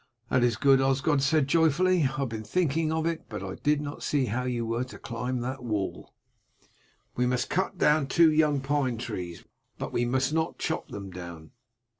[0.31, 2.01] "That is good," Osgod said joyfully.
[2.01, 4.97] "I have been thinking of it, but I did not see how you were to
[4.97, 6.15] climb that wall."
[7.15, 9.43] "We must cut down two young pine trees,
[9.77, 11.51] but we must not chop them down."